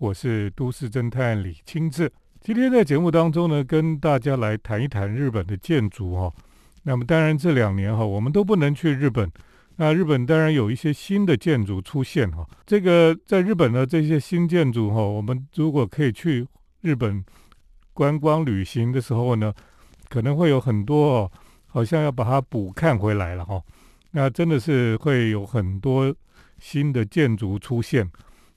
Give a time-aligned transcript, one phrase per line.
[0.00, 2.10] 我是都市侦探李清志。
[2.40, 6.32] 今天在节目当中呢，跟大家来谈一谈日本的建筑哈。
[6.84, 9.30] 那么当然这两年哈，我们都不能去日本。
[9.76, 12.48] 那日本当然有一些新的建筑出现哈。
[12.64, 16.48] 这个在日本的这些新建筑哈，我们如果可以去
[16.80, 17.22] 日本
[17.92, 19.52] 观光旅行的时候呢，
[20.08, 21.32] 可能会有很多哦，
[21.66, 23.62] 好像要把它补看回来了哈。
[24.12, 26.14] 那真的是会有很多
[26.58, 28.10] 新的建筑出现。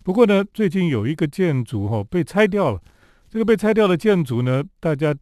[0.04, 2.82] 不过呢，最近有一个建筑哈被拆掉了。
[3.30, 5.16] 这个被拆掉的建筑呢，大家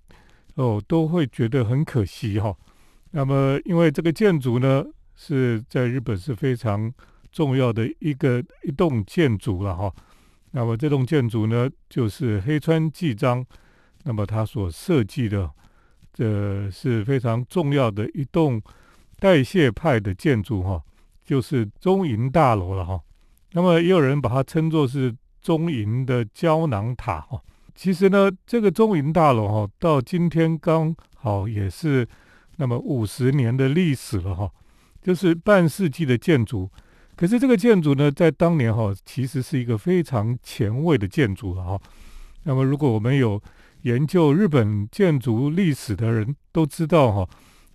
[0.55, 2.53] 哦都会觉得很可惜哈。
[3.11, 4.83] 那么，因为这个建筑呢
[5.15, 6.91] 是在日本是非常
[7.31, 9.93] 重要的一个一栋建筑了哈。
[10.51, 13.45] 那么这栋建筑呢，就是黑川纪章，
[14.03, 15.49] 那么他所设计的，
[16.11, 18.61] 这是非常重要的一栋
[19.19, 20.83] 代谢派的建筑哈，
[21.23, 22.99] 就是中银大楼了哈。
[23.53, 27.41] 那么也有人把它称作是中银的胶囊塔哈。
[27.75, 32.07] 其实呢，这个中银大楼哈，到今天刚好也是
[32.57, 34.49] 那么五十年的历史了哈，
[35.01, 36.69] 就是半世纪的建筑。
[37.15, 41.81] 可是这个建筑呢，在当年哈，其实是一个非常前卫的建筑了哈。
[42.43, 43.41] 那么如果我们有
[43.81, 47.27] 研究日本建筑历史的人都知道哈，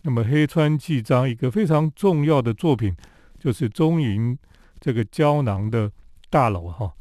[0.03, 2.95] 那么黑川纪章一个非常重要的作品
[3.39, 4.39] 就是中银。
[4.81, 5.91] 这个胶囊的
[6.31, 6.93] 大楼哈，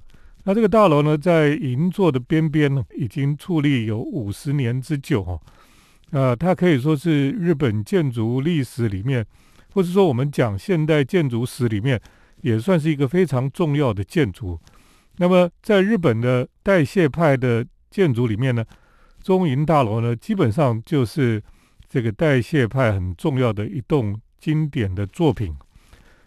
[0.43, 5.39] 那这个大楼呢，在银座的边边呢，已经矗立有五十年之久哈。
[6.11, 9.25] 呃，它可以说是日本建筑历史里面，
[9.73, 11.99] 或者说我们讲现代建筑史里面，
[12.41, 14.59] 也算是一个非常重要的建筑。
[15.17, 18.63] 那么，在日本的代谢派的建筑里面呢，
[19.23, 21.41] 中银大楼呢，基本上就是
[21.89, 25.55] 这个代谢派很重要的一栋经典的作品。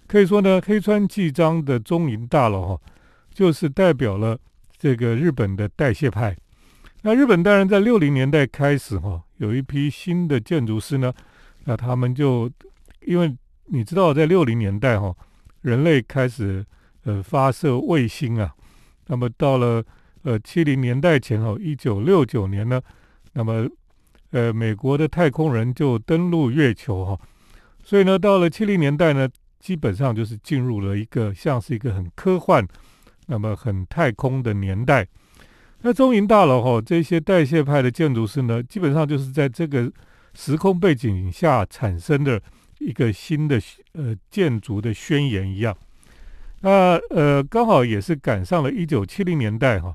[0.08, 2.80] 可以说呢，黑川纪章的中银大楼哈，
[3.30, 4.38] 就是代表了
[4.78, 6.34] 这个日本的代谢派。
[7.02, 11.12] 那日本当然在六零年代开始哈，有一批新的建筑师呢，
[11.64, 12.50] 那他们就
[13.04, 13.36] 因为
[13.66, 15.14] 你知道，在六零年代哈，
[15.60, 16.64] 人类开始
[17.04, 18.50] 呃发射卫星啊，
[19.08, 19.84] 那么到了
[20.22, 22.80] 呃七零年代前后，一九六九年呢，
[23.34, 23.68] 那么
[24.30, 27.20] 呃美国的太空人就登陆月球哈，
[27.84, 29.28] 所以呢，到了七零年代呢。
[29.58, 32.66] 基本上就是进入了一个像是一个很科幻、
[33.26, 35.06] 那么很太空的年代。
[35.82, 39.90] 那中银大楼哈，这些代谢派的建筑师呢，基本上就是在这个
[40.34, 42.42] 时空背景下产生的
[42.78, 43.60] 一个新的
[43.92, 45.76] 呃建筑的宣言一样。
[46.60, 49.94] 那呃，刚好也是赶上了一九七零年代哈，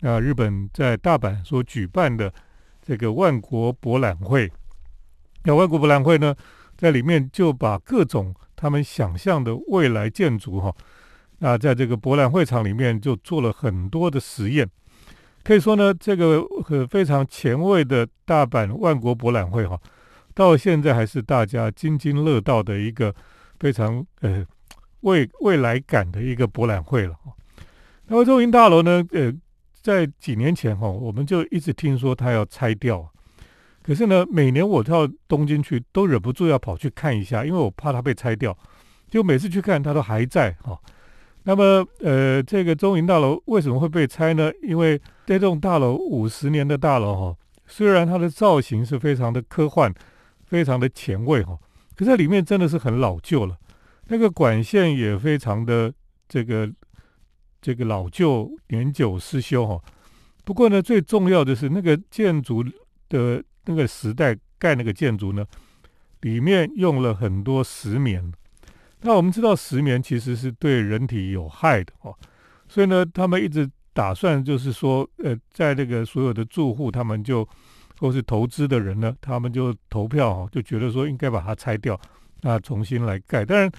[0.00, 2.32] 那日本在大阪所举办的
[2.80, 4.50] 这个万国博览会。
[5.42, 6.34] 那万国博览会呢，
[6.76, 10.74] 在里面就把各种他们想象的未来建筑，哈，
[11.38, 14.68] 那在这个博览会场里面就做了很多的实验，
[15.44, 19.80] 可以说呢，这个很非常前卫的大阪万国博览会，哈，
[20.34, 23.14] 到现在还是大家津津乐道的一个
[23.60, 24.44] 非常呃
[25.02, 27.32] 未未来感的一个博览会了，哈。
[28.08, 29.32] 那么中银大楼呢，呃，
[29.80, 33.08] 在几年前，哈，我们就一直听说它要拆掉。
[33.88, 38.54] 可是呢，每年我到东京去，都忍不住要跑去看一下，因为我怕它被拆掉。
[39.08, 40.78] 就每次去看，它都还在哈。
[41.44, 44.52] 那么，呃，这个中银大楼为什么会被拆呢？
[44.62, 49.90] 因为这栋大楼五十年的大楼哈，虽然它的造型是非常的科幻，
[50.44, 51.58] 非常的前卫哈，
[51.96, 53.56] 可是里面真的是很老旧了。
[54.08, 55.90] 那个管线也非常的
[56.28, 56.70] 这个
[57.62, 59.80] 这个老旧，年久失修哈。
[60.44, 62.62] 不过呢，最重要的是那个建筑
[63.08, 63.42] 的。
[63.68, 65.46] 那个时代盖那个建筑呢，
[66.22, 68.32] 里面用了很多石棉。
[69.02, 72.16] 那我们知道石棉其实是对人体有害的哦，
[72.66, 77.46] 所以呢，他们一直打算就是说，呃，在这个所有的住户，他们就
[78.00, 82.00] 或是投资的人呢，他们就投票哦，就觉得说应该把它拆掉，
[82.40, 83.44] 那重新来盖。
[83.44, 83.70] 当然，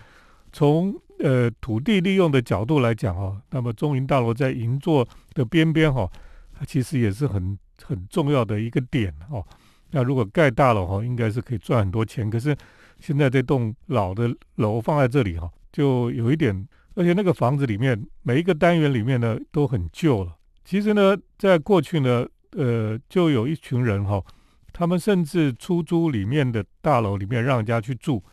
[0.54, 6.10] 从呃土地利用的角度来讲哦，那么中银大楼在银座的边边哈，
[6.58, 9.46] 它其实也是很很重要的一个点哦。
[9.92, 12.30] 那如果盖大楼哈，应该是可以赚很多钱。
[12.30, 12.56] 可是
[13.00, 20.36] 现在这栋老的楼放在这里哈，就有一点，而且那个房子里面每一个单元里面呢都很旧了。
[20.64, 24.24] 其实呢，在过去呢，呃，就有一群人哈，
[24.72, 28.24] 他们甚至出租里面的大楼里面让人家去住。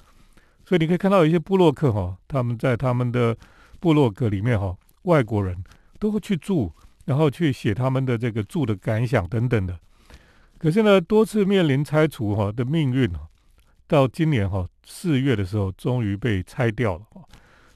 [0.64, 3.36] 所以你可以看到一些部落客哈，他们在他们的
[3.80, 5.56] 部落格里面哈，外国人
[5.98, 6.72] 都会去住，
[7.04, 9.78] 然后去写他们的这个住的感想等等的。
[10.58, 13.10] 可是呢，多次面临拆除哈的命运
[13.86, 17.04] 到今年哈四月的时候，终于被拆掉了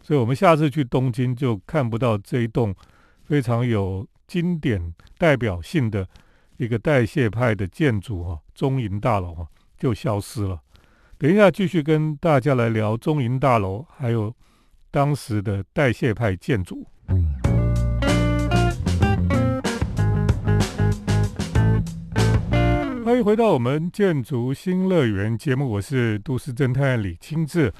[0.02, 2.74] 所以，我们下次去东京就看不到这一栋
[3.22, 6.08] 非常有经典代表性的
[6.56, 9.46] 一个代谢派的建筑哈，中银大楼哈
[9.78, 10.60] 就消失了。
[11.16, 14.34] 等一下继续跟大家来聊中银大楼，还有
[14.90, 16.86] 当时的代谢派建筑。
[17.06, 17.59] 欢
[23.22, 27.72] 回到我们建筑新乐园节目，我是都市侦探李清志。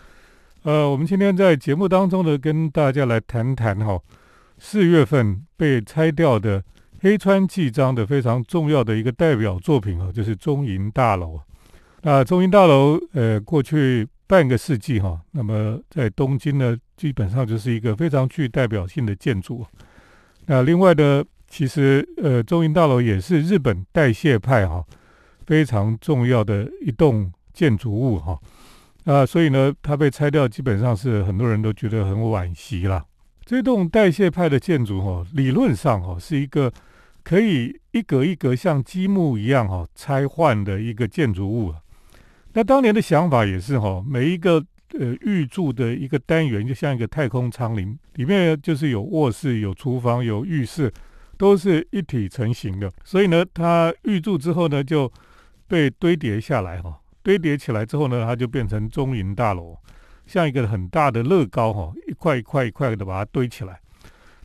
[0.65, 3.99] 呃，我们今天在节目当中呢，跟大家来谈谈哈，
[4.59, 6.63] 四月份被拆掉的
[7.01, 11.41] 黑川纪章的非常重要的一个代表作品啊，就是中银大楼。
[12.03, 19.65] 那中银大楼，呃，过去半个世纪哈，那么在东京呢，基本上就是一个非常具代表性的建筑。
[20.47, 24.85] 那另外呢，其实呃，中银大楼也是日本代谢派哈。
[25.51, 28.39] 非常重要的一栋建筑物哈，
[29.05, 33.05] 啊，所以呢，它被拆掉，基本上是很多人都觉得很惋惜了。
[33.45, 36.73] 这栋代谢派的建筑哈，理论上哈是一个
[37.25, 41.75] 可以一格一格像积木一样哈拆换的一个建筑物。
[42.53, 44.65] 那当年的想法也是哈，每一个
[45.01, 50.93] 呃预住的一个单元就像一个太空舱里，里面就是有卧室、有厨房、有浴室，
[51.37, 52.89] 都是一体成型的。
[53.03, 55.13] 所以呢，它预住之后呢，就
[55.71, 59.79] 被堆叠下来哈，堆叠起来之后呢，它就变成中银大楼，
[60.27, 63.79] 像一个很大的乐高哈，一块一块一块的把它堆起来。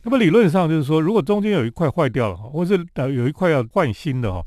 [0.04, 4.40] 那么理论上就是说，如果中间有一块坏掉了，或是呃有一块要换新的哈，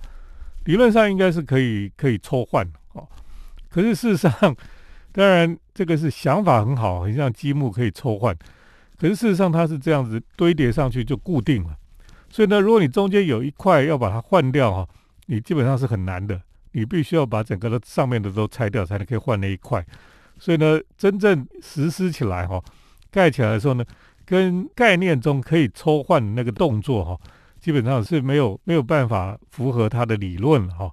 [0.63, 3.05] 理论上应该是可以可以抽换哦。
[3.69, 4.55] 可是事实上，
[5.11, 8.33] 当然这个是想法很好，很像积木可以抽换。
[8.97, 11.75] 可是事实上它是这样子堆叠上去就固定了，
[12.29, 14.87] 所以呢，如果你中间有一块要把它换掉哈，
[15.25, 16.41] 你基本上是很难的。
[16.71, 19.85] 你必须要把整个的上面的都拆掉，才能可以换那一块。
[20.37, 22.63] 所以呢，真正实施起来哈，
[23.11, 23.83] 盖起来的时候呢，
[24.25, 27.19] 跟概念中可以抽换那个动作哈，
[27.59, 30.89] 基本上是没有没有办法符合它的理论哈。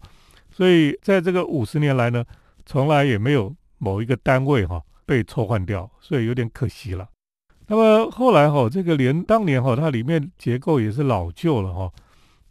[0.51, 2.25] 所以在这个五十年来呢，
[2.65, 7.09] 从来也没有某一个单位哈被抽换掉，所以有点可惜了。
[7.69, 11.93] 那么后来哈，这个连当年哈，它里面结构也是老旧了哈，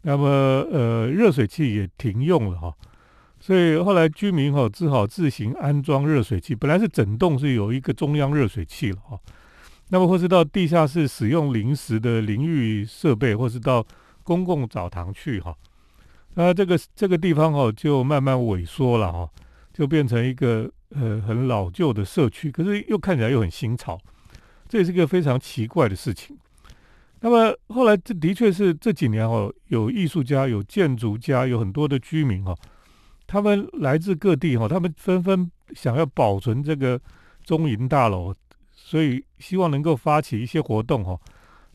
[0.02, 0.28] 那么
[0.70, 2.72] 呃，热水器也停用了哈。
[3.46, 9.16] 所以后来居民哈只好自行安装热水器，本来是整栋是有一个中央热水器了哈，
[9.90, 13.86] 那么或是到地下室使用临时的淋浴设备，或是到
[14.24, 15.56] 公共澡堂去哈，
[16.34, 19.30] 那这个这个地方哈就慢慢萎缩了哈，
[19.72, 23.96] 就变成一个呃很老旧的社区，可是又看起来又很新潮，
[24.68, 26.36] 这也是个非常奇怪的事情。
[27.20, 32.52] 那么后来这的确是这几年哦，有艺术家、有建筑家、有很多的居民哈。
[33.26, 37.00] 他们来自各地哈，他们纷纷想要保存这个
[37.42, 38.32] 中银大楼，
[38.72, 41.18] 所以希望能够发起一些活动哈，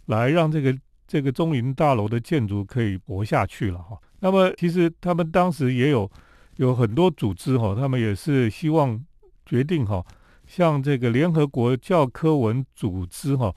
[0.06, 0.74] 来让这个
[1.06, 4.00] 这个中银大楼的建筑可以活下去了哈。
[4.22, 6.10] 那么其实他们当时也有
[6.56, 8.98] 有很多组织哈，他们也是希望
[9.46, 10.02] 决定哈，
[10.48, 13.54] 向这个联合国教科文组织哈，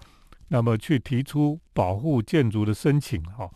[0.48, 3.48] 那么去提出保护建筑的申请哈，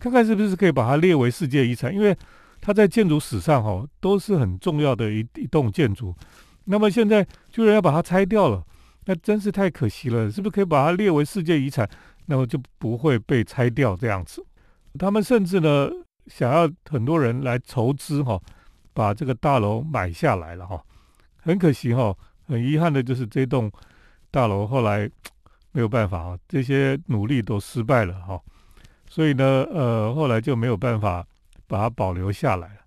[0.00, 2.16] 看看是不是可以把它列为世界遗产，因为。
[2.60, 6.14] 它在建筑史上哈都是很重要的一一栋建筑，
[6.64, 8.62] 那么现在居然要把它拆掉了，
[9.06, 10.30] 那真是太可惜了。
[10.30, 11.88] 是不是可以把它列为世界遗产，
[12.26, 14.44] 那么就不会被拆掉这样子？
[14.98, 15.88] 他们甚至呢
[16.26, 18.38] 想要很多人来筹资哈，
[18.92, 20.82] 把这个大楼买下来了哈。
[21.36, 22.14] 很可惜哈，
[22.46, 23.72] 很遗憾的就是这栋
[24.30, 25.10] 大楼后来
[25.72, 28.38] 没有办法啊，这些努力都失败了哈。
[29.08, 31.26] 所以呢，呃，后来就没有办法。
[31.68, 32.80] 把它保留下来了，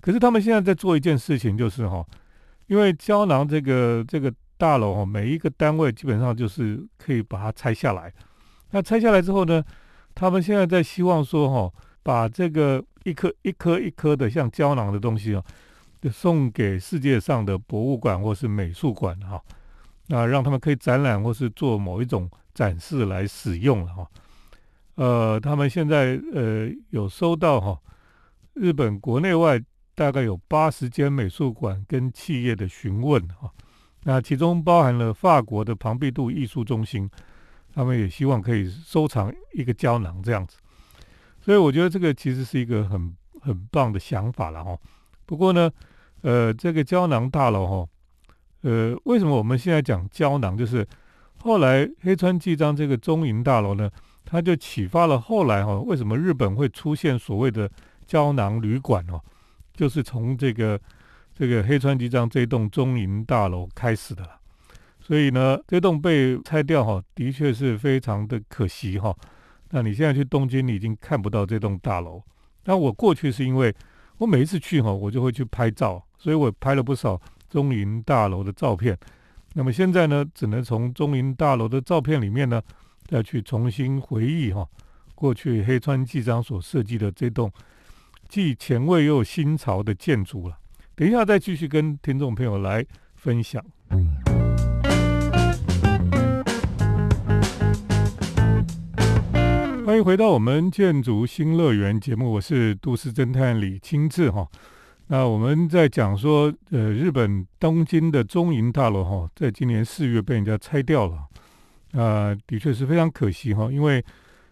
[0.00, 2.04] 可是他们现在在做一件事情，就是哈，
[2.66, 8.12] 因为胶囊这个这个大楼哈，每一个单位基本上就是可以把它拆下来。
[8.72, 9.62] 那拆下来之后呢，
[10.16, 11.72] 他们现在在希望说哈，
[12.02, 15.44] 把这个一颗一颗一颗的像胶囊的东西哦，
[16.10, 19.40] 送给世界上的博物馆或是美术馆哈，
[20.08, 24.08] 那让他们可以展览或是做某一种展示来使用了哈。
[24.96, 27.78] 呃，他们现在呃有收到哈。
[28.58, 29.60] 日本国内外
[29.94, 33.50] 大概有八十间美术馆跟企业的询问哈，
[34.02, 37.08] 那其中包含了法国的庞毕度艺术中心，
[37.74, 40.58] 他们也希望可以收藏一个胶囊这样子，
[41.40, 44.76] 所以我觉得这个其实是一个很很棒的想法了哈。
[45.24, 45.70] 不过呢，
[46.22, 47.88] 呃，这个胶囊大楼哈，
[48.62, 50.56] 呃，为什么我们现在讲胶囊？
[50.56, 50.86] 就是
[51.42, 53.90] 后来黑川纪章这个中银大楼呢，
[54.24, 57.70] 它就启发了后来哈，为什么日本会出现所谓的
[58.08, 59.22] 胶囊旅馆哦，
[59.72, 60.80] 就是从这个
[61.32, 64.28] 这个黑川纪章这栋中银大楼开始的
[64.98, 69.14] 所以呢，这栋被拆掉哈，的确是非常的可惜哈。
[69.70, 72.22] 那你现在去东京，你已经看不到这栋大楼。
[72.64, 73.74] 那我过去是因为
[74.18, 78.98] 我每一次去哈，我就会去拍照，所以我拍了不少中银大楼的照片。
[79.54, 82.60] 那么现在呢，只能从中银大楼的照片里面呢，
[83.06, 84.68] 再去重新回忆哈，
[85.14, 87.50] 过去黑川纪章所设计的这栋
[88.28, 90.58] 既前卫又新潮的建筑了。
[90.94, 93.64] 等一下再继续跟听众朋友来分享。
[99.86, 104.46] 欢迎回到我们建筑新乐园节目，我是都市侦探李清志哈。
[105.06, 111.26] 那我们在讲说，呃，日本东京的中银大楼哈，在今年四月被人家拆掉了，
[111.98, 113.72] 啊，的确是非常可惜哈。
[113.72, 114.04] 因为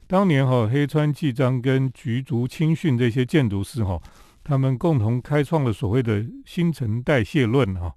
[0.06, 4.00] 当年哈黑川纪章跟菊竹清训这些建筑师哈，
[4.44, 7.94] 他们共同开创了所谓的新陈代谢论哈，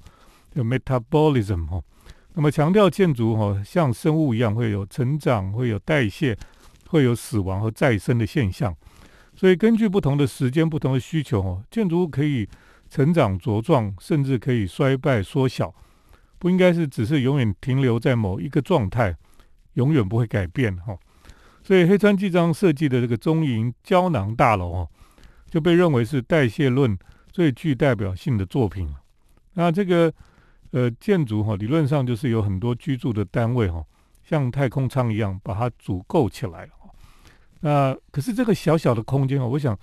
[0.53, 1.81] 叫 metabolism 哈。
[2.33, 6.37] 那么强调建筑哈像生物一样会有成长，会有代谢。
[6.91, 8.75] 会有死亡和再生的现象，
[9.35, 12.49] 所以根据不同的时间、不同的需求，哦，建筑物可以
[12.89, 15.71] 成长茁壮，甚至可以衰败缩小，
[16.39, 19.15] 不应该是只是永远停留在某一个状态，
[19.73, 20.97] 永远不会改变，哈。
[21.69, 24.89] 所以黑川纪章设计的这个中银胶囊大楼，哦，
[25.51, 26.97] 就被认为是代谢论
[27.31, 28.91] 最具代表性的作品
[29.53, 30.11] 那这个
[30.71, 33.85] 呃建筑，哈，理论上就是有很多居住的单位，哈，
[34.23, 36.71] 像太空舱一样把它组构起来了。
[37.59, 39.77] 那可是这个小小的空间哦，我想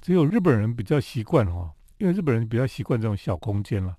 [0.00, 3.94] 只有日本人比较习惯哦，因为日本人比较习惯这种小空间了。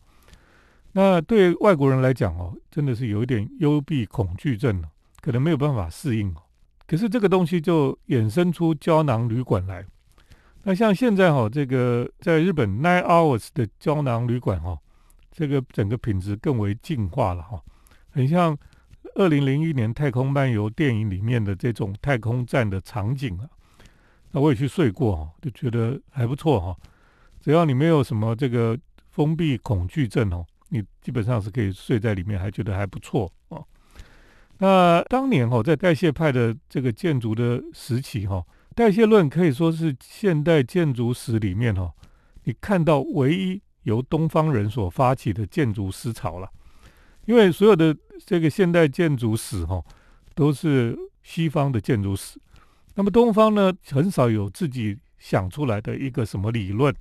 [0.93, 4.89] 那对外国人来讲哦，真的是有一点幽闭恐惧症了，
[5.21, 6.41] 可能没有办法适应哦。
[6.87, 9.85] 可是这个东西就衍生出胶囊旅馆来。
[10.63, 14.79] 那像现在哈，这个在日本 Nine Hours 的胶囊旅馆哈，
[15.31, 17.61] 这个整个品质更为进化了哈，
[18.09, 18.57] 很像。
[19.15, 23.49] 二零零一年《太空漫游》电影里面的这种太空站的场景啊，
[24.29, 26.77] 那我也去睡过哈，就觉得还不错哈。
[27.41, 28.77] 只要你没有什么这个
[29.09, 33.31] 封闭恐惧症哦，你基本上是可以睡在里面，还觉得还不错。
[34.59, 41.93] 那当年哈，在代谢派的这个建筑的时期哈，代谢论可以说是现代建筑史里面哈，
[42.43, 46.49] 你看到唯一由东方人所发起的建筑思潮了。
[47.25, 47.95] 因为所有的
[48.25, 49.83] 这个现代建筑史哈，
[50.33, 52.39] 都是西方的建筑史，
[52.95, 56.91] 那么东方呢，很少有自己想出来的一个什么理论，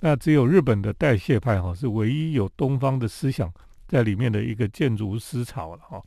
[0.00, 3.52] 那只有日本的代谢派哈，是唯一有东方的思想
[3.88, 6.00] 在里面的一个建筑思潮了哈。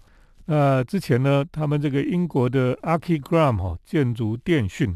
[0.53, 4.93] 那之前呢，他们这个英国的 Archigram 哈建筑电讯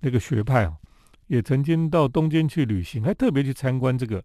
[0.00, 0.74] 那个学派啊，
[1.28, 4.22] 也曾经到东京去旅行，还特别去参观这个。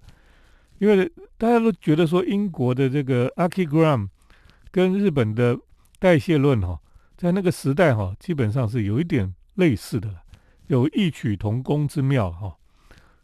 [0.80, 4.10] 因为大家都觉得说，英国的这个 Archigram
[4.70, 5.58] 跟日本的
[5.98, 6.78] 代谢论哈，
[7.16, 10.14] 在那个时代哈，基本上是有一点类似的，
[10.68, 12.54] 有异曲同工之妙哈。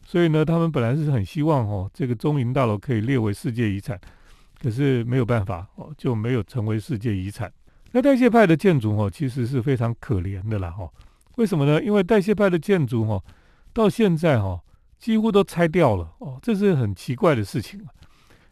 [0.05, 3.99] 所以呢，他们本来是很希望哈，这个中银大楼可以列为世界遗产，
[4.65, 7.53] 可是没有办法哦，就没有成为世界遗产。
[7.91, 10.89] 那代谢派的建筑哦，其实是非常可怜的啦哈。
[11.35, 11.83] 为什么呢？
[11.83, 13.23] 因为代谢派的建筑哈，
[13.73, 14.59] 到现在哈。
[14.97, 17.79] 几乎都拆掉了哦，这是很奇怪的事情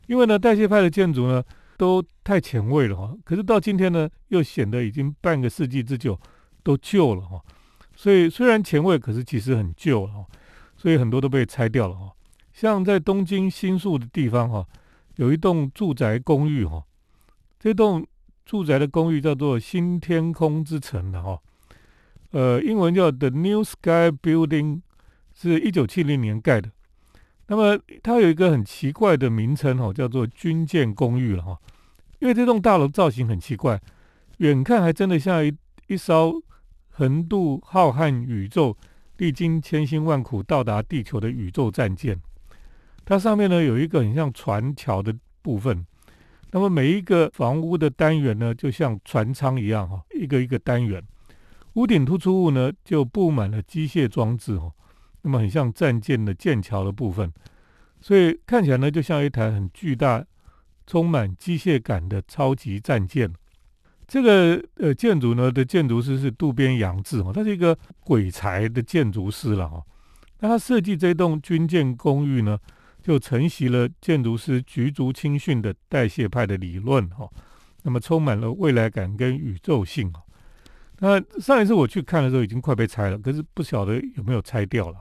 [0.06, 1.42] 因为呢，代谢派的建筑呢
[1.78, 6.20] 都太前卫了哈，可是到今天呢，又显得已经半个世纪之久，
[6.62, 7.42] 都旧了哈。
[7.96, 10.26] 所以虽然前卫，可是其实很旧了哈。
[10.76, 12.12] 所以很多都被拆掉了哈。
[12.52, 14.68] 像在东京新宿的地方哈，
[15.16, 16.84] 有一栋住宅公寓哈，
[17.60, 18.06] 这栋
[18.46, 21.40] 住宅的公寓叫做新天空之城的哈，
[22.32, 24.82] 呃，英文叫 The New Sky Building。
[25.36, 26.70] 是一九七零年盖的，
[27.48, 31.58] 那么它有一个很奇怪的名称哦，叫做军舰公寓了哈。
[32.20, 33.82] 因为这栋大楼造型很奇怪，
[34.38, 35.52] 远看还真的像一
[35.88, 36.40] 一艘
[36.92, 38.78] 横渡浩瀚宇宙、
[39.18, 42.22] 历经千辛万苦到达地球的宇宙战舰。
[43.06, 45.86] 它上面呢有一个很像船桥的部分，
[46.52, 51.04] 那么每一个房屋的单元呢，就像船舱一样哈，一个一个单元，
[51.74, 54.72] 屋顶突出物呢就布满了机械装置哦。
[55.22, 57.32] 那么很像战舰的舰桥的部分，
[58.02, 60.24] 所以看起来呢，就像一台很巨大、
[60.86, 63.32] 充满机械感的超级战舰。
[64.06, 69.82] 这个呃建筑呢的建筑师是渡边洋治哦，他是一个鬼才的建筑师了哈。
[70.40, 72.60] 那他设计这栋军舰公寓呢，
[73.04, 77.30] 就承袭了建筑师菊竹清训的代谢派的理论哈。
[77.84, 80.24] 那么充满了未来感跟宇宙性啊。
[81.00, 84.98] 那上一次我去看的时候，已经快被拆了，可是不晓得有没有拆掉了。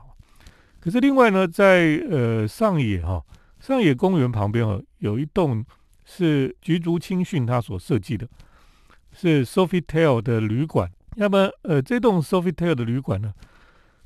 [0.81, 3.23] 可是另外呢，在呃上野哈
[3.61, 5.65] 上野公园旁边哈，有一栋
[6.03, 8.27] 是菊竹清训他所设计的，
[9.13, 10.91] 是 Sofitel 的旅馆。
[11.15, 13.33] 那么呃，这栋 Sofitel 的旅馆呢，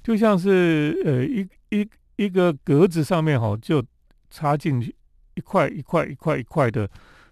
[0.03, 3.83] 就像是呃一一一个格子上面哈，就
[4.29, 4.93] 插进去
[5.35, 6.87] 一块一块一块一块的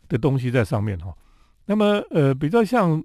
[0.08, 1.14] 的东西在上面哈。
[1.66, 3.04] 那么呃，比较像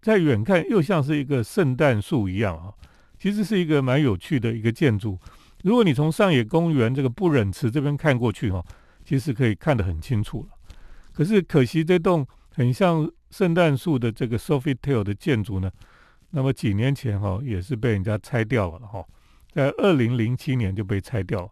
[0.00, 2.72] 在远看又像是一个圣诞树一样啊，
[3.18, 5.18] 其实是一个蛮有趣的一个建筑。
[5.62, 8.64] 如果你从上野公园这个不忍池这边看过去哈，
[9.04, 10.56] 其实可以看得很清楚了。
[11.12, 15.68] 可是可惜这栋很像圣诞树的这个 Sofitel 的建筑呢，
[16.30, 19.04] 那么几年前哈也是被人家拆掉了哈，
[19.56, 21.48] 在二零零七年就被拆掉了，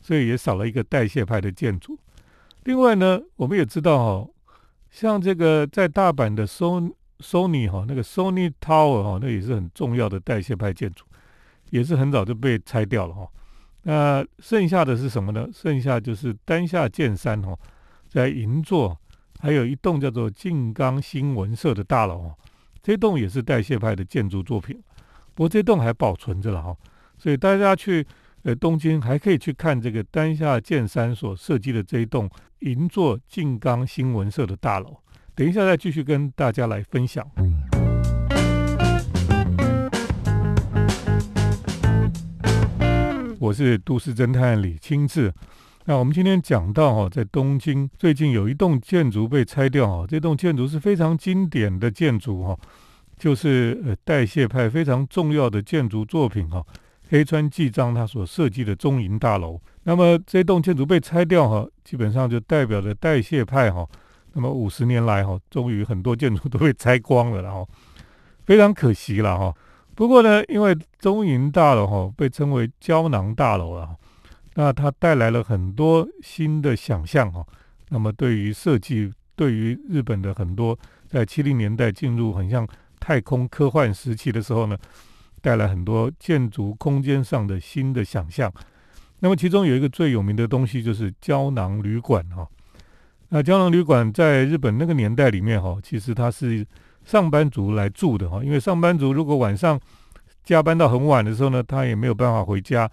[0.00, 1.98] 所以也少了一个代谢派的建筑。
[2.62, 4.30] 另外呢，我们也知道哈，
[4.92, 11.04] 像这个在大阪的 Sony Sony 哈那个 Sony Tower 哈，那也是很重要的代谢派建筑，
[11.70, 13.28] 也是很早就被拆掉了哈。
[13.82, 15.48] 那剩下的是什么呢？
[15.52, 17.58] 剩下就是丹下健三哈，
[18.08, 18.96] 在银座
[19.40, 22.34] 还有一栋叫做静冈新闻社的大楼哦，
[22.80, 24.80] 这栋也是代谢派的建筑作品，
[25.34, 26.76] 不过这栋还保存着了哈，
[27.18, 28.06] 所以大家去
[28.44, 34.96] 呃东京还可以去看这个丹下健三所设计的这一栋银座静冈新闻社的大楼。
[35.34, 37.26] 等一下再继续跟大家来分享。
[43.40, 45.32] 我是都市侦探李清志。
[45.84, 52.58] 那我们今天讲到哈，在东京最近有一栋建筑被拆掉哈，这栋建筑是非常经典的建筑哈，
[53.16, 56.62] 就是呃代谢派非常重要的建筑作品哈，
[57.10, 59.60] 黑川纪章他所设计的中银大楼。
[59.84, 63.86] 那么这栋建筑被拆掉哈，基本上就代表着代谢派哈。
[64.34, 67.66] 那么五十年来哈，终于很多建筑都被拆光了，然后
[68.44, 69.54] 非常可惜了哈。
[69.94, 73.96] 不过呢，因为中银大楼哈被称为胶囊大楼啊，
[74.54, 77.44] 那它带来了很多新的想象哈。
[77.88, 82.68] 那么对于设计，对于日本的很多在七零年代进入很像
[83.00, 84.76] 太空科幻时期的时候呢，
[85.40, 88.52] 带来很多建筑空间上的新的想象。
[89.20, 92.46] 那么其中有一个最有名的东西就是胶囊旅馆哈。
[93.30, 96.66] 那胶囊旅馆在日本那个年代里面哈，其实它是。
[97.04, 99.80] 上班族来住的哈，因为上班族如果晚上
[100.44, 102.90] 加班到很晚的时候呢，他也没有办法回家，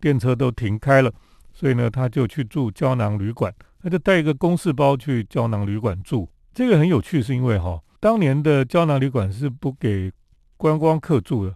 [0.00, 1.12] 电车都停开了，
[1.52, 6.26] 所以呢，他就去住胶囊旅馆，他就带一个公事包去胶囊旅馆住。
[6.54, 10.10] 这个很有趣，是因为哈，当年的胶囊旅馆是不给
[10.56, 11.54] 观光客住的，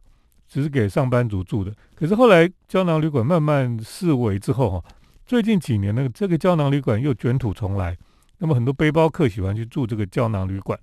[0.52, 1.72] 只是给上班族住的。
[1.94, 4.84] 可是后来胶囊旅馆慢慢式微之后哈，
[5.24, 7.96] 最近几年呢，这个胶囊旅馆又卷土重来，
[8.36, 10.78] 那么很多背包客喜欢去住这个胶囊旅馆。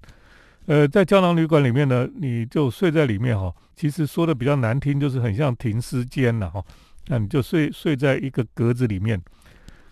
[0.65, 3.53] 呃，在胶囊旅馆里面呢，你就睡在里面哈。
[3.75, 6.65] 其实说的比较难听，就是很像停尸间了哈。
[7.05, 9.21] 那你就睡睡在一个格子里面，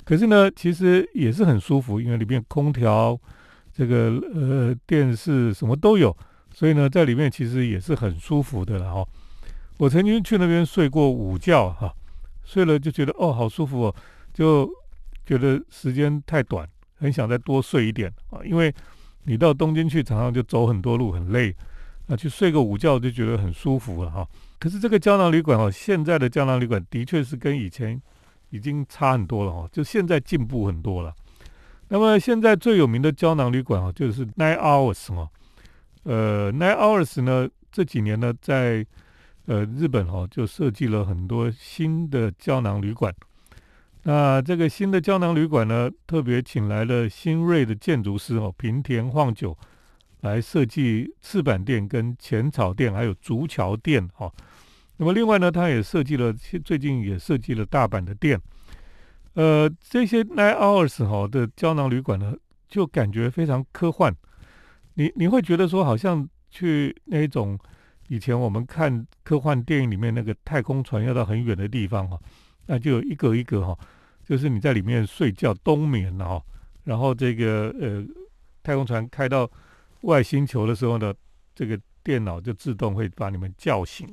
[0.04, 3.16] 可是呢，其实也是很舒服，因为里面空调、
[3.72, 6.16] 这个呃电视什么都有，
[6.52, 9.06] 所以呢，在里面其实也是很舒服的了哈。
[9.78, 11.94] 我曾经去那边睡过午觉哈，
[12.44, 13.96] 睡了就觉得哦好舒服哦，
[14.34, 14.70] 就
[15.26, 16.68] 觉得时间太短，
[17.00, 18.74] 很想再多睡一点啊，因为。
[19.30, 21.54] 你到东京去，常常就走很多路，很累，
[22.06, 24.26] 那去睡个午觉就觉得很舒服了哈。
[24.58, 28.02] 可是这个胶囊旅馆哦，现在的胶囊旅馆的确是跟以前
[28.52, 31.14] 已经差很多了哈，就现在进步很多了。
[31.90, 35.30] 那么现在最有名的胶囊旅馆哦，就是 Nine Hours 哦，
[36.04, 38.88] 呃，Nine Hours 呢这几年呢在
[39.48, 43.14] 呃日本哈就设计了很多新的胶囊旅馆。
[44.04, 49.58] 那这个新的胶囊旅馆呢，特别请来了新锐的建筑师哦，平田晃久
[50.22, 54.32] 来设计赤坂店、跟浅草店，还有竹桥店哈。
[54.96, 58.40] 那么另外呢，他也设计了，最近也设计了大阪的店。
[59.34, 62.34] 呃，这些 Nine Hours 哈的胶囊旅馆呢，
[62.68, 64.16] 就感觉非常科幻。
[64.96, 67.60] 你你会觉得说，好像去那种
[68.08, 72.20] 以前我们看科幻电影里面那个太空船要到很远的地方哈，
[72.66, 73.78] 那就有一格一格哈。
[74.26, 76.46] 就是你在里面睡觉冬眠了哈，
[76.84, 78.06] 然后这个呃
[78.62, 79.50] 太空船开到
[80.02, 81.14] 外星球的时候呢，
[81.56, 84.06] 这个电脑就自动会把你们叫醒，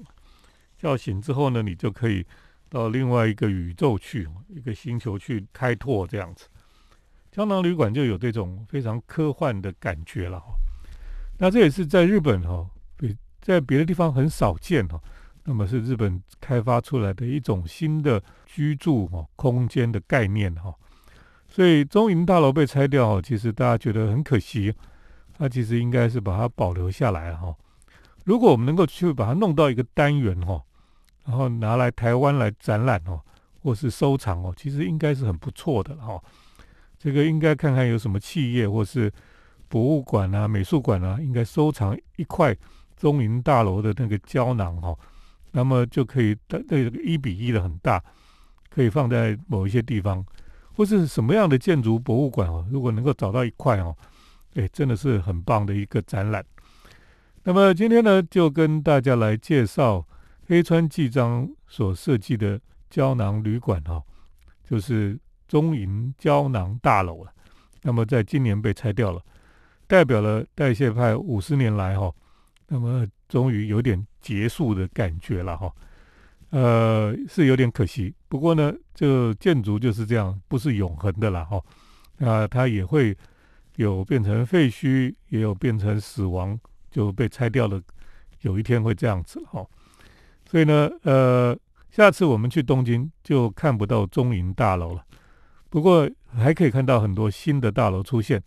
[0.79, 2.25] 叫醒之后呢，你就可以
[2.69, 6.47] 到另外一个宇宙去，一个星球去开拓这样子。
[7.33, 10.55] 胶囊旅馆就有这种非常科幻的感觉了哈。
[11.39, 12.65] 那这也是在日本哈，
[13.45, 14.99] 在别的地方很少见哈。
[15.47, 20.75] 那么是日本开发出来的一种新的居住哈空间的概念哈，
[21.47, 24.75] 所以中银大楼被拆掉哦，其实大家觉得很可惜，
[25.37, 27.55] 它其实应该是把它保留下来哈。
[28.25, 30.63] 如果我们能够去把它弄到一个单元哈，
[31.27, 33.21] 然后拿来台湾来展览哦，
[33.63, 36.19] 或是收藏哦，其实应该是很不错的哈。
[36.99, 39.13] 这个应该看看有什么企业或是
[39.69, 42.57] 博物馆啊、美术馆啊，应该收藏一块。
[43.05, 44.97] 中银大楼的那个胶囊哈，
[45.51, 48.03] 那么就可以的那个一比一的很大，
[48.71, 50.25] 可以放在某一些地方，
[50.75, 53.95] 或是什么样的建筑博物馆哦，如果能够找到一块哦，
[54.55, 56.43] 哎，真的是很棒的一个展览。
[57.43, 60.03] 那么今天呢，就跟大家来介绍
[60.47, 64.03] 黑川纪章所设计的胶囊旅馆哈，
[64.67, 67.31] 就是中银胶囊大楼了。
[67.83, 69.21] 那么在今年被拆掉了，
[69.87, 72.11] 代表了代谢派五十年来哈，
[72.69, 75.73] 那么终于有点结束的感觉了哈。
[76.51, 78.15] 呃，是有点可惜。
[78.29, 81.61] 不过呢，这建筑就是这样，不是永恒的了哈。
[82.19, 83.17] 那它也会
[83.77, 86.59] 有变成废墟，也有变成死亡。
[86.91, 87.83] 就被拆掉了，
[88.43, 89.67] 有一天会这样子哈，
[90.49, 91.59] 所以呢，呃，
[91.91, 95.05] 下次我们去东京就看不到中银大楼了，
[95.69, 98.41] 不过还可以看到很多新的大楼出现。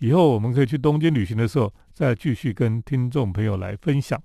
[0.00, 4.22] 以后我们可以去东京旅行的时候，再继续跟听众朋友来分享。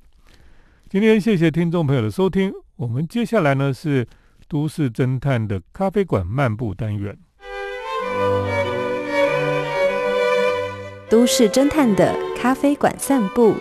[0.90, 4.06] 今天谢谢听众朋友的收听，我们接下来呢是
[4.50, 7.18] 都市侦探的咖啡馆漫步单元。
[11.10, 13.54] 都市侦探的咖啡馆散步，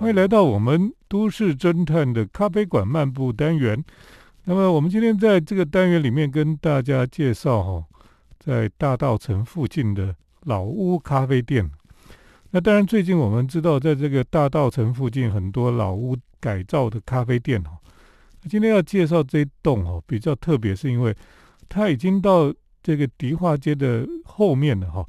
[0.00, 3.84] 欢迎来到我们都市侦探的咖啡馆漫步单元。
[4.44, 7.84] 那么，我们今天在这个单元里面跟大家介绍哈，
[8.38, 11.70] 在大道城附近的老屋咖啡店。
[12.50, 17.78] 那当然，最近我们知道，在这个大道城附近很多老屋改造的咖啡店哈。
[18.48, 21.14] 今天要介绍这一栋哦，比较特别，是因为
[21.68, 25.06] 它已经到这个迪化街的后面了哈，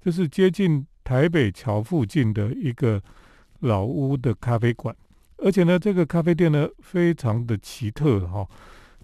[0.00, 3.02] 就是接近台北桥附近的一个
[3.60, 4.94] 老屋的咖啡馆，
[5.44, 8.48] 而且呢，这个咖啡店呢非常的奇特哈，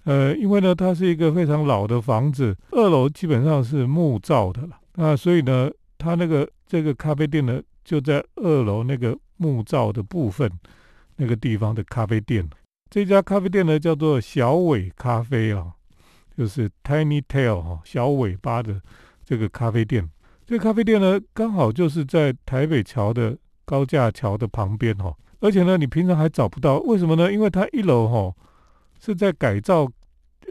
[0.04, 10.50] 呃，因为呢它是一个非常老的房子，二楼基本上是木造的了，那所以呢，它那个这个咖啡店呢就在二楼那个木造的部分
[11.16, 12.48] 那个地方的咖啡店。
[12.88, 15.72] 这家咖啡店呢，叫做小尾咖啡啊，
[16.34, 18.80] 就是 Tiny Tail 哈，小尾巴的
[19.26, 20.08] 这个咖啡店。
[20.46, 27.32] 这个咖啡店呢，刚好就是在台北桥的高架桥的旁边哈，而且呢，你平常还找不到，为什么呢？
[27.32, 28.34] 因为它一楼哈
[29.00, 29.90] 是在改造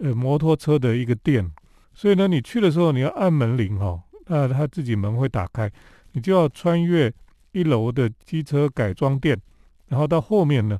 [0.02, 1.50] 呃摩托车的一个店，
[1.94, 5.72] 所以呢，你去的时候你要按门铃哈，那它自己门会打开，
[6.12, 7.12] 你就要穿越
[7.54, 9.40] 一楼的机车改装店，
[9.88, 10.80] 然后到后面呢。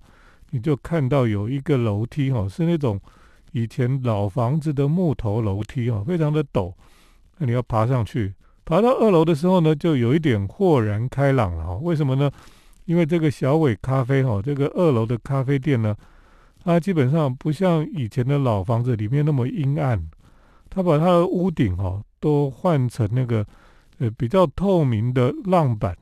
[0.52, 3.00] 你就看到有一个楼梯哈，是那种
[3.52, 6.74] 以前老房子的木头楼梯哈，非常的陡。
[7.38, 8.34] 那你要爬上去，
[8.66, 11.76] 爬到二楼的时候呢，就有一点豁然开朗了哈。
[11.76, 12.32] 为什么呢？
[12.90, 15.96] 因为这个小伟咖啡哈，这个二楼的咖啡店呢，
[16.64, 20.10] 它基本上不像以前的老房子里面那么阴暗，
[20.72, 23.46] 它把它的屋顶哈都换成那个
[24.00, 25.96] 呃比较透明的浪板。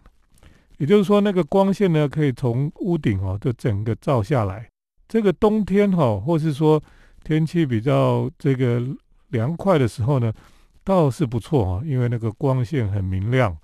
[0.78, 4.70] 也就是说，那个光线呢，可以从屋顶哦，就整个照下来。
[5.10, 6.82] 这个冬天哈，或是说
[7.22, 8.82] 天气比较这个
[9.32, 10.32] 凉快的时候呢，
[10.86, 13.58] 倒是不错哈，因为那个光线很明亮。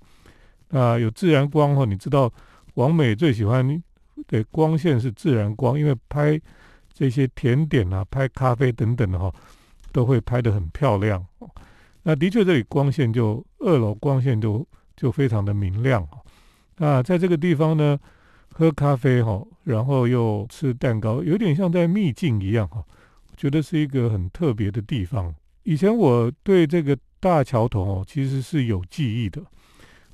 [0.68, 2.30] 啊，有自然光哈，你知道，
[2.74, 3.82] 王美最喜欢
[4.28, 6.40] 的光线是自然光，因为拍
[6.92, 9.32] 这些甜点啊、拍咖啡等等的哈，
[9.92, 11.24] 都会拍得很漂亮。
[12.02, 16.06] 那的确，这里光线就二楼光线就就非常的明亮
[16.76, 17.98] 那，在这个地方呢，
[18.52, 22.84] 喝咖啡哈，然后又吃蛋糕，有点像在秘境一样哈。
[23.30, 25.34] 我觉得是一个很特别的地方。
[25.62, 29.42] 以前我对这个大桥头哦，其实是有记忆的。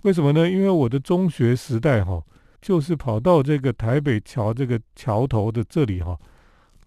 [0.03, 0.49] 为什么呢？
[0.49, 2.23] 因为我的中学时代哈，
[2.61, 6.18] 就是跑到这个台北桥这个桥头的这里哈，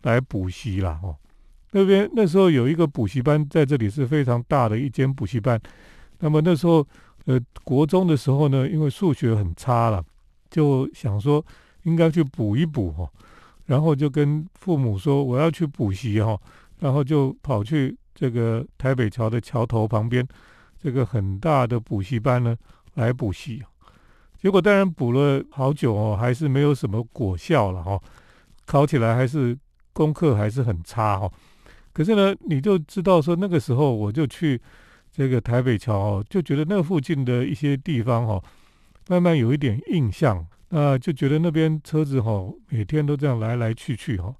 [0.03, 1.15] 来补习啦哈。
[1.71, 5.59] 那边那时候有一个补习班在这里是非常大的一间补习班。
[6.19, 6.85] 那么那时候。
[7.25, 10.03] 呃，国中的时候呢，因为数学很差了，
[10.49, 11.41] 就想说
[11.83, 13.09] 应该去补一补哈，
[13.65, 16.37] 然后就跟父母说我要去补习哈，
[16.79, 20.27] 然后就跑去这个台北桥的桥头旁边
[20.77, 22.57] 这个很大的补习班呢
[22.95, 23.63] 来补习，
[24.43, 27.99] 结果当然补了好久哦，还是没有什么果效了哈，
[28.67, 29.57] 考起来还是
[29.93, 31.31] 功课还是很差哈，
[31.91, 34.61] 可是呢，你就知道说那个时候我就去。
[35.15, 38.41] 这个台北桥哦，就觉得那附近的一些地方哈，
[39.09, 44.33] 慢慢有一点印象，那就觉得那边车子哈，每天都这样来来去去哈。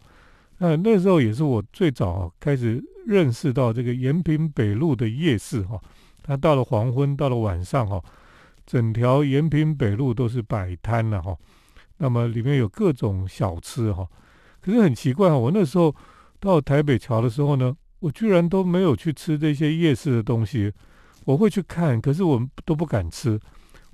[0.57, 5.79] 那那时候也是我最早开始认识到这个延平北路的夜市哈。
[6.23, 8.03] 它到了黄昏，到了晚上哈，
[8.65, 11.35] 整条延平北路都是摆摊了哈。
[11.97, 14.07] 那么里面有各种小吃哈。
[14.61, 15.93] 可是很奇怪哈，我那时候
[16.39, 20.71] 到台北桥的时候呢，我居然都没有去吃这些夜市的东西。
[21.25, 23.39] 我会去看，可是我们都不敢吃。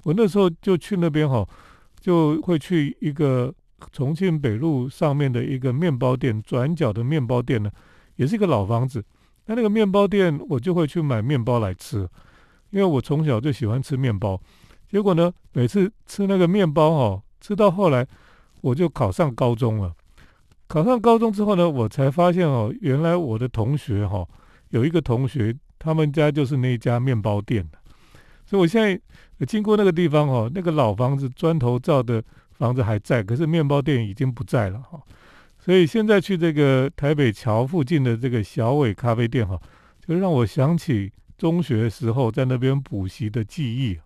[0.03, 1.47] 我那时候就去那边哈，
[1.99, 3.53] 就会去一个
[3.91, 7.69] 重庆北路上面的一个面包店，转角的面包店呢，
[8.15, 9.03] 也是一个老房子。
[9.45, 12.07] 那那个面包店，我就会去买面包来吃，
[12.69, 14.39] 因为我从小就喜欢吃面包。
[14.89, 18.05] 结果呢，每次吃那个面包哈，吃到后来，
[18.61, 19.93] 我就考上高中了。
[20.67, 24.27] 考上高中之后呢，我才发现哦，原来我的同学哈，
[24.69, 25.55] 有一个同学。
[25.81, 27.65] 他们家就是那家面包店
[28.45, 32.21] 所以我现在经过那个地方哦，那个老房子砖头造的
[32.51, 35.01] 房子还在，可是面包店已经不在了哈。
[35.57, 39.57] 所以现在去这个台北桥附近的这个小伟咖啡店哈，
[40.05, 43.97] 就让我想起中学时候在那边补习的记忆。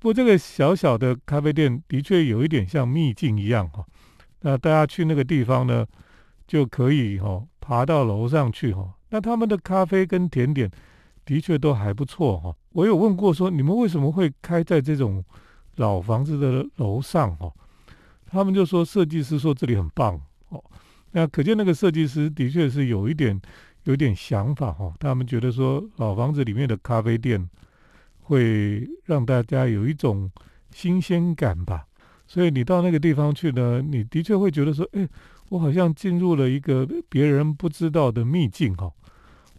[0.00, 3.86] 不过这个小小的咖啡店的确有一点像秘境一样哈。
[4.40, 5.86] 那大家去那个地方呢，
[6.48, 8.94] 就可以哈爬到楼上去哈。
[9.10, 10.68] 那他们的咖啡跟甜点。
[11.22, 12.56] 的确都还不错哈。
[12.72, 15.24] 我有问过说，你们为什么会开在这种
[15.76, 17.52] 老房子的楼上哈？
[18.26, 20.60] 他们就说设计师说这里很棒哦。
[21.12, 23.40] 那可见那个设计师的确是有一点
[23.84, 24.92] 有点想法哈。
[24.98, 27.48] 他们觉得说老房子里面的咖啡店
[28.30, 30.30] 会让大家有一种
[30.70, 31.84] 新鲜感吧。
[32.28, 35.08] 所以你到那个地方去呢，你的确会觉得说，哎，
[35.48, 38.88] 我好像进入了一个别人不知道的秘境哈。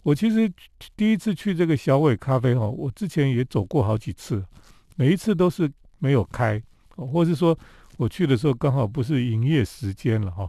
[0.02, 0.50] 我其实
[0.96, 4.42] 第一次去这个小伟咖啡哈，我之前也走过好几次，
[4.96, 6.60] 每一次都是没有开，
[6.96, 7.56] 或是说
[7.98, 10.48] 我去的时候刚好不是营业时间了哈，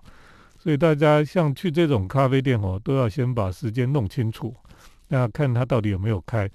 [0.58, 4.56] 所以大家像去这种咖啡店哦，都要先把时间弄清楚，
[5.10, 6.50] 那看他到底有没有开，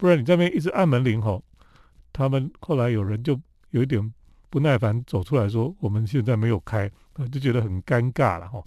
[0.00, 1.44] 不然你这边一直按门铃吼，
[2.12, 3.38] 他们后来有人就
[3.70, 4.12] 有一点
[4.48, 6.90] 不耐烦走出来说我们现在没有开，
[7.30, 8.64] 就觉得很尴尬了哈，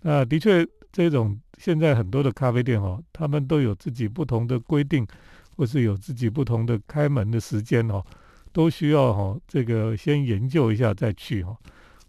[0.00, 0.66] 那的确。
[0.90, 5.06] 这种现在很多的咖啡店哦，他们都有自己不同的规定，
[5.54, 8.02] 或是有自己不同的开门的时间哦，
[8.52, 11.54] 都需要哈这个先研究一下再去哈。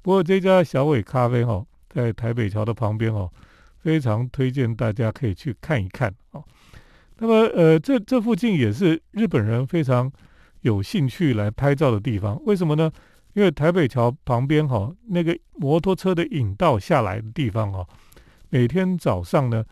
[0.01, 3.29] 不过这家小伟咖啡哈，在台北桥的旁边哦，
[3.79, 6.43] 非常推荐大家可以去看一看哦。
[7.19, 10.11] 那么呃，这这附近也是日本人非常
[10.61, 12.41] 有兴趣来拍照的地方。
[12.45, 12.91] 为什么呢？
[13.33, 17.87] 因为台北桥旁边哈，那个摩托车的引道下来的地方哦。
[18.49, 19.63] 每天早上呢，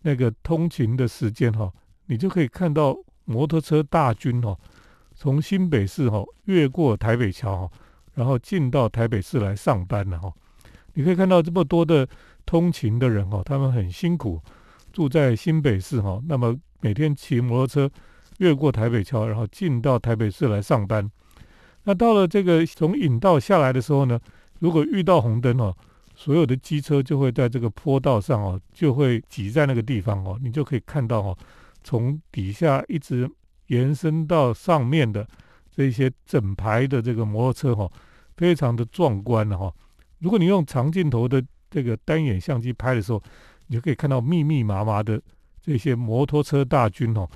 [0.00, 1.70] 那个通勤的时间哈，
[2.06, 4.56] 你就可以看到摩托车大军哈，
[5.14, 7.70] 从新北市哈越过台北桥哈，
[8.14, 10.32] 然后进到台北市来上班了哈。
[10.94, 12.08] 你可以看到这么多的
[12.46, 14.40] 通勤的人哈，他们很辛苦，
[14.92, 17.90] 住在新北市哈，那么每天骑摩托车
[18.38, 21.10] 越过台北桥，然后进到台北市来上班。
[21.84, 24.20] 那到了这个从引道下来的时候呢，
[24.60, 25.74] 如果遇到红灯哦。
[26.14, 31.36] 所有的机车就会在这个坡道上哦，就会挤在那个地方哦，你就可以看到哦，
[31.82, 33.28] 从底下一直
[33.68, 35.26] 延伸到上面的
[35.74, 37.90] 这些整排的这个摩托车哈，
[38.36, 39.72] 非常的壮观的哈。
[40.18, 43.20] 如果你用长镜头的这个单眼相机拍的时候，
[43.72, 45.18] 你就可以看到密密麻麻的
[45.62, 47.26] 这些摩托车大军哦，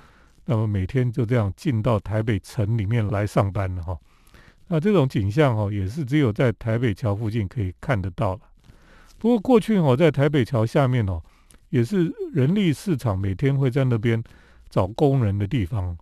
[0.44, 3.98] 那么每天就这样进到台北城里面来上班了哈。
[4.68, 8.40] 那这种景象哦，也是只有在台北桥附近可以看得到了。
[9.16, 11.22] 不过过去哦，在台北桥下面哦，
[11.70, 14.22] 也是人力市场，每天会在那边
[14.68, 15.96] 找工人的地方，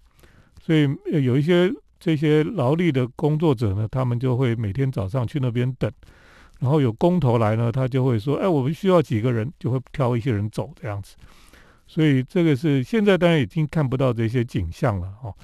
[0.61, 0.89] 所以
[1.23, 5.89] 有一些这些劳力的工作者呢，他们就会每天早上去那边等，
[6.65, 11.15] 然后有工头来呢，他就会说：“哎，我们需要几个人，就会挑一些人走这样子。”
[11.87, 15.35] 所以这个是现在当然已经看不到这些景象了哦。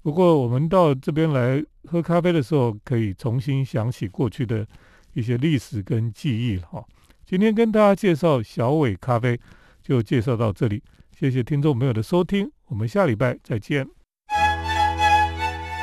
[0.00, 4.64] 不过我们到这边来喝咖啡的时候，可以重新想起过去的
[5.12, 6.84] 一些历史跟记忆了哈。
[7.26, 9.36] 今天跟大家介绍小伟咖啡，
[9.82, 10.80] 就介绍到这里。
[11.18, 13.84] 谢谢听众朋友的收听，我们下礼拜再见。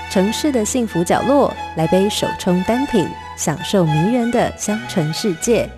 [0.10, 3.06] 城市的幸福角落，来杯手冲单品，
[3.38, 5.70] 享受迷人的香醇世界。